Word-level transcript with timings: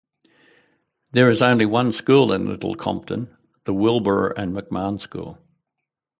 There 1.11 1.29
is 1.29 1.43
only 1.43 1.67
one 1.67 1.91
school 1.91 2.33
in 2.33 2.47
Little 2.47 2.73
Compton, 2.73 3.37
the 3.65 3.73
Wilbur 3.75 4.29
and 4.29 4.51
McMahon 4.51 4.99
school. 4.99 5.37